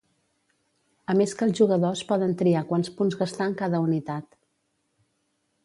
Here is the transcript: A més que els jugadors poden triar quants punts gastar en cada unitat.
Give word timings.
A 1.13 1.15
més 1.19 1.35
que 1.41 1.47
els 1.47 1.59
jugadors 1.59 2.01
poden 2.13 2.33
triar 2.41 2.65
quants 2.71 2.91
punts 3.01 3.21
gastar 3.21 3.49
en 3.51 3.55
cada 3.63 3.85
unitat. 3.91 4.35